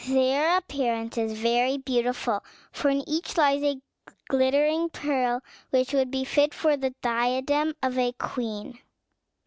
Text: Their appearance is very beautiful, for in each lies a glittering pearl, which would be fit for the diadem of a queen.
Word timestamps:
Their 0.07 0.57
appearance 0.57 1.15
is 1.19 1.33
very 1.37 1.77
beautiful, 1.77 2.43
for 2.71 2.89
in 2.89 3.07
each 3.07 3.37
lies 3.37 3.61
a 3.61 3.79
glittering 4.29 4.89
pearl, 4.89 5.43
which 5.69 5.93
would 5.93 6.09
be 6.09 6.23
fit 6.25 6.55
for 6.55 6.75
the 6.75 6.89
diadem 7.03 7.75
of 7.83 7.99
a 7.99 8.11
queen. 8.13 8.79